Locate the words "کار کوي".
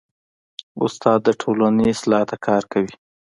2.45-2.93